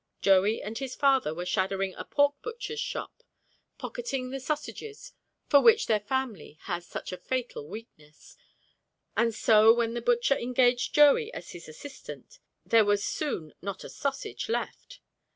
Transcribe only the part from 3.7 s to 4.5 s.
pocketing the